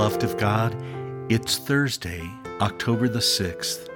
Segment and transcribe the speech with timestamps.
[0.00, 0.74] Beloved of God,
[1.30, 2.22] it's Thursday,
[2.62, 3.90] October the 6th,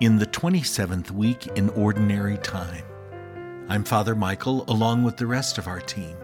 [0.00, 2.82] in the 27th week in Ordinary Time.
[3.68, 6.16] I'm Father Michael, along with the rest of our team.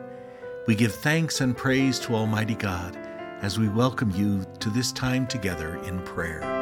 [0.67, 2.97] We give thanks and praise to Almighty God
[3.43, 6.58] as we welcome you to this time together in prayer.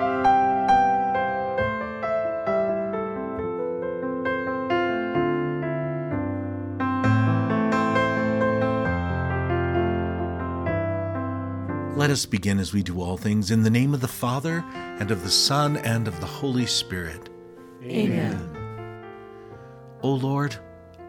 [12.06, 15.10] Let us begin as we do all things in the name of the Father, and
[15.10, 17.30] of the Son, and of the Holy Spirit.
[17.82, 18.48] Amen.
[20.02, 20.54] O Lord,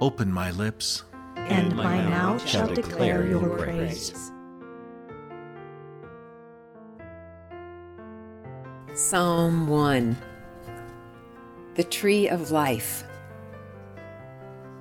[0.02, 1.04] open my lips,
[1.36, 4.32] And my mouth shall declare your praise.
[8.96, 10.18] Psalm 1
[11.76, 13.04] The Tree of Life.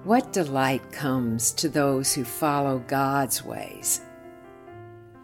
[0.05, 4.01] What delight comes to those who follow God's ways?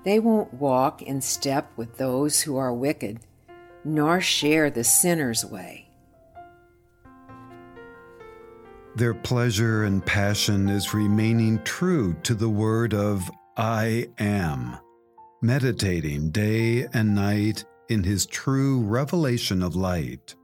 [0.05, 3.21] They won't walk in step with those who are wicked,
[3.85, 5.89] nor share the sinner's way.
[8.95, 14.77] Their pleasure and passion is remaining true to the word of I am,
[15.41, 20.35] meditating day and night in his true revelation of light.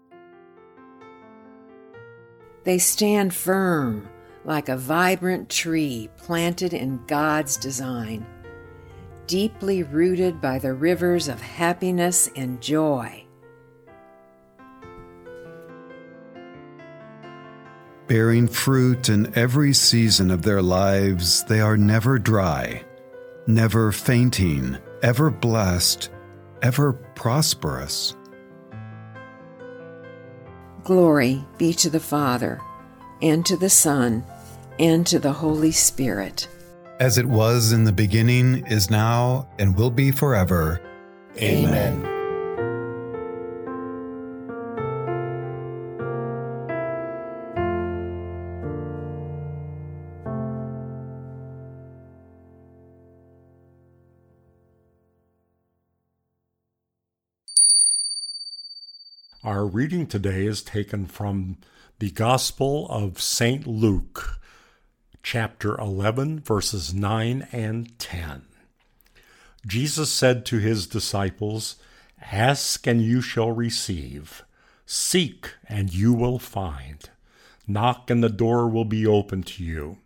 [2.64, 4.08] They stand firm
[4.44, 8.26] like a vibrant tree planted in God's design,
[9.28, 13.24] deeply rooted by the rivers of happiness and joy.
[18.08, 22.82] Bearing fruit in every season of their lives, they are never dry,
[23.46, 26.08] never fainting, ever blessed,
[26.62, 28.16] ever prosperous.
[30.84, 32.62] Glory be to the Father,
[33.20, 34.24] and to the Son,
[34.78, 36.48] and to the Holy Spirit.
[37.00, 40.82] As it was in the beginning, is now, and will be forever.
[41.40, 42.04] Amen.
[59.44, 61.58] Our reading today is taken from
[62.00, 63.68] the Gospel of St.
[63.68, 64.40] Luke,
[65.22, 68.42] chapter 11, verses 9 and 10.
[69.66, 71.76] Jesus said to his disciples,
[72.32, 74.42] Ask and you shall receive,
[74.86, 77.08] seek and you will find,
[77.66, 79.98] knock and the door will be open to you.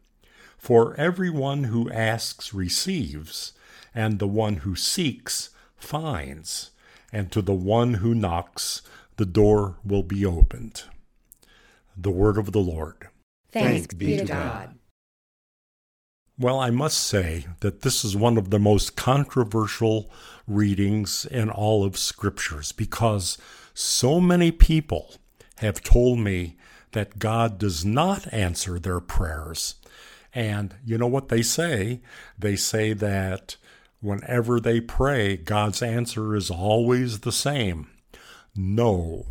[0.59, 3.53] For everyone who asks receives,
[3.95, 6.71] and the one who seeks finds,
[7.13, 8.83] and to the one who knocks,
[9.17, 10.85] the door will be opened.
[11.97, 13.09] The word of the Lord.
[13.51, 14.79] Thanks be to God.
[16.39, 20.11] Well, I must say that this is one of the most controversial
[20.47, 23.39] readings in all of scriptures because
[23.75, 25.15] so many people
[25.57, 26.57] have told me
[26.93, 29.77] that God does not answer their prayers.
[30.35, 32.01] And you know what they say?
[32.39, 33.57] They say that
[34.01, 37.89] whenever they pray, God's answer is always the same
[38.55, 39.27] no.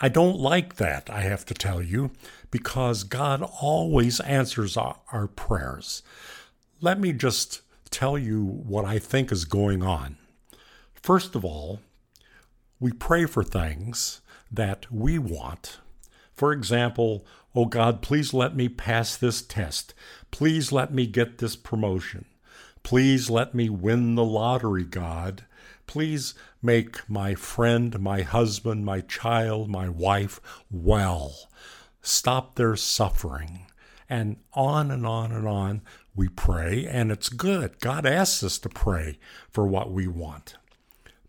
[0.00, 2.12] I don't like that, I have to tell you,
[2.50, 6.02] because God always answers our, prayers.
[6.80, 10.16] Let me just tell you what I think is going on.
[10.94, 11.80] First of all,
[12.78, 15.80] we pray for things that we want.
[16.32, 19.92] For example, oh God, please let me pass this test.
[20.30, 22.24] Please let me get this promotion.
[22.82, 25.44] Please let me win the lottery, God.
[25.90, 30.40] Please make my friend, my husband, my child, my wife
[30.70, 31.48] well.
[32.00, 33.66] Stop their suffering.
[34.08, 35.82] And on and on and on
[36.14, 37.80] we pray, and it's good.
[37.80, 39.18] God asks us to pray
[39.50, 40.54] for what we want.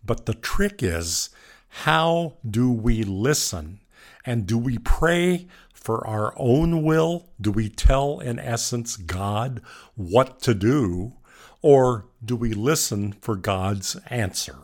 [0.04, 1.30] But the trick is
[1.68, 3.80] how do we listen?
[4.24, 7.30] And do we pray for our own will?
[7.40, 9.60] Do we tell, in essence, God
[9.96, 11.14] what to do?
[11.62, 14.58] Or do we listen for God's answer?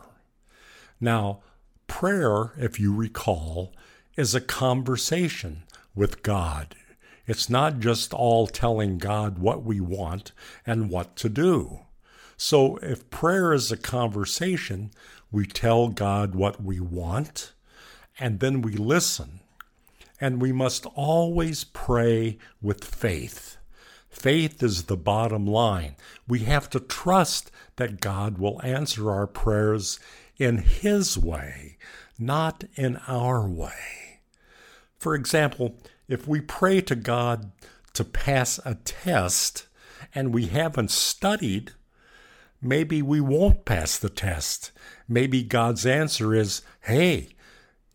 [0.99, 1.39] Now,
[1.87, 3.73] prayer, if you recall,
[4.17, 5.63] is a conversation
[5.95, 6.75] with God.
[7.25, 10.33] It's not just all telling God what we want
[10.65, 11.81] and what to do.
[12.35, 14.91] So, if prayer is a conversation,
[15.31, 17.53] we tell God what we want
[18.19, 19.39] and then we listen.
[20.19, 23.58] And we must always pray with faith.
[24.09, 25.95] Faith is the bottom line.
[26.27, 29.99] We have to trust that God will answer our prayers
[30.37, 31.77] in His way,
[32.17, 34.21] not in our way.
[34.97, 35.77] For example,
[36.07, 37.51] if we pray to God
[37.93, 39.67] to pass a test
[40.13, 41.71] and we haven't studied,
[42.61, 44.71] maybe we won't pass the test.
[45.07, 47.29] Maybe God's answer is, hey,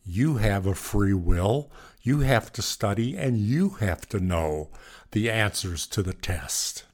[0.04, 1.70] you have a free will.
[2.06, 4.68] You have to study and you have to know
[5.12, 6.84] the answers to the test.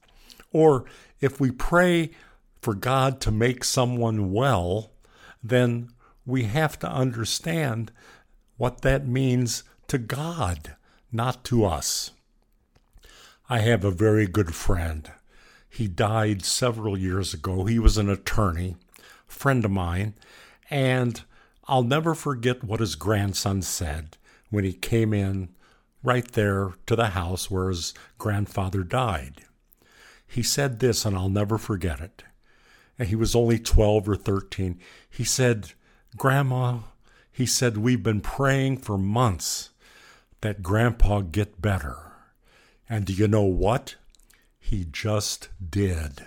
[0.52, 0.84] Or
[1.20, 2.12] if we pray
[2.62, 4.92] for God to make someone well,
[5.42, 5.88] then
[6.24, 7.90] we have to understand
[8.56, 10.76] what that means to God,
[11.10, 12.12] not to us.
[13.48, 15.10] I have a very good friend.
[15.68, 17.64] He died several years ago.
[17.64, 18.76] He was an attorney,
[19.26, 20.14] friend of mine,
[20.70, 21.20] and
[21.66, 24.16] I'll never forget what his grandson said
[24.50, 25.49] when he came in
[26.02, 29.43] right there to the house where his grandfather died.
[30.26, 32.23] He said this, and I'll never forget it.
[32.99, 34.79] And he was only 12 or 13.
[35.08, 35.73] He said,
[36.17, 36.81] Grandma,
[37.32, 39.70] he said, we've been praying for months
[40.41, 42.12] that Grandpa get better.
[42.88, 43.96] And do you know what?
[44.58, 46.25] He just did.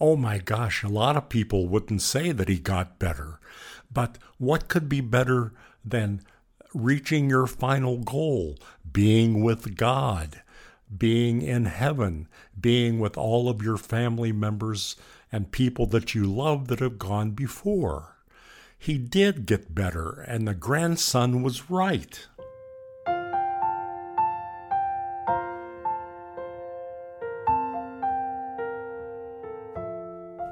[0.00, 3.40] Oh my gosh, a lot of people wouldn't say that he got better.
[3.92, 5.52] But what could be better
[5.84, 6.22] than
[6.76, 8.56] reaching your final goal,
[8.92, 10.42] being with God,
[10.96, 12.28] being in heaven,
[12.58, 14.96] being with all of your family members
[15.32, 18.16] and people that you love that have gone before.
[18.78, 22.26] He did get better, and the grandson was right.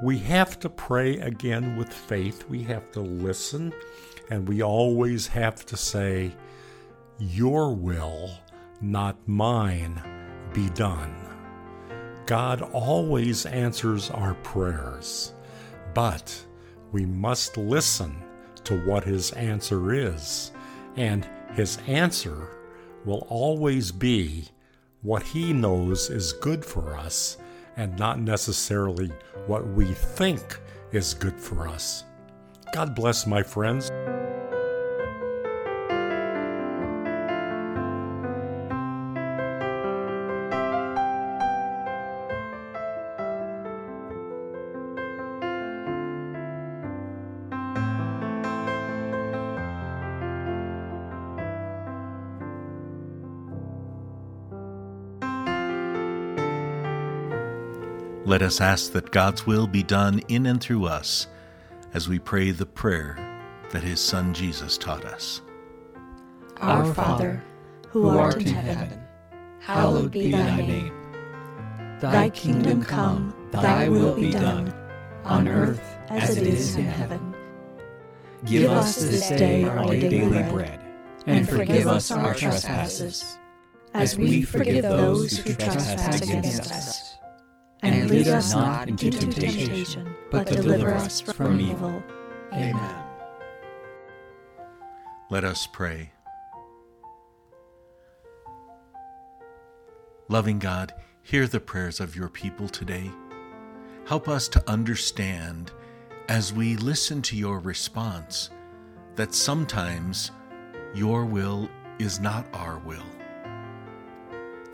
[0.03, 2.49] We have to pray again with faith.
[2.49, 3.73] We have to listen
[4.31, 6.35] and we always have to say,
[7.19, 8.31] Your will,
[8.81, 10.03] not mine,
[10.53, 11.15] be done.
[12.27, 15.35] God always answers our prayers,
[15.93, 16.45] but
[16.93, 18.17] we must listen
[18.65, 20.53] to what His answer is,
[20.97, 22.49] and His answer
[23.05, 24.49] will always be
[25.03, 27.37] what He knows is good for us
[27.77, 29.11] and not necessarily
[29.47, 30.59] what we think
[30.93, 32.05] is good for us.
[32.73, 33.91] God bless my friends.
[58.35, 61.29] Let us ask that God's will be done in and through us
[61.93, 63.17] as we pray the prayer
[63.71, 65.41] that his Son Jesus taught us.
[66.57, 67.41] Our Father,
[67.91, 69.01] who art in heaven,
[69.61, 70.93] hallowed be thy name.
[72.01, 74.75] Thy kingdom come, thy will be done,
[75.23, 77.37] on earth as it is in heaven.
[78.45, 80.81] Give us this day our daily bread,
[81.29, 83.39] and forgive us our trespasses,
[83.93, 87.14] as we forgive those who trespass against us
[88.05, 92.03] and lead us not into temptation, but deliver us from evil.
[92.53, 93.05] Amen.
[95.31, 96.13] Let us pray.
[100.29, 103.11] Loving God, hear the prayers of your people today.
[104.07, 105.73] Help us to understand
[106.29, 108.51] as we listen to your response
[109.17, 110.31] that sometimes
[110.95, 113.07] your will is not our will,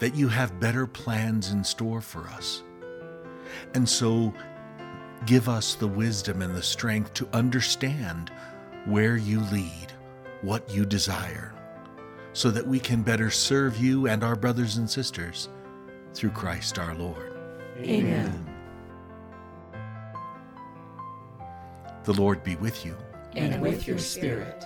[0.01, 2.65] that you have better plans in store for us
[3.75, 4.33] and so
[5.27, 8.31] give us the wisdom and the strength to understand
[8.87, 9.93] where you lead,
[10.43, 11.55] what you desire,
[12.33, 15.49] so that we can better serve you and our brothers and sisters
[16.15, 17.35] through Christ our Lord.
[17.79, 18.47] Amen.
[22.05, 22.97] The Lord be with you.
[23.37, 24.65] And with your spirit.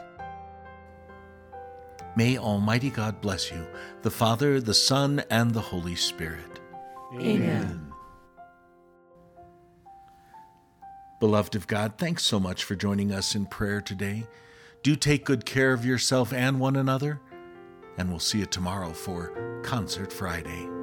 [2.16, 3.66] May Almighty God bless you,
[4.02, 6.60] the Father, the Son, and the Holy Spirit.
[7.20, 7.92] Amen.
[11.24, 14.26] Beloved of God, thanks so much for joining us in prayer today.
[14.82, 17.18] Do take good care of yourself and one another,
[17.96, 20.73] and we'll see you tomorrow for Concert Friday.